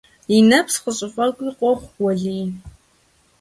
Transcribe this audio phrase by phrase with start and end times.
[0.35, 2.47] И нэпс къыщыфӀекӀуи къохъу Уэлий.